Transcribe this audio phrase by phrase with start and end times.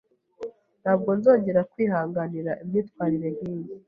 [0.81, 3.71] Ntabwo nzongera kwihanganira imyitwarire nkiyi.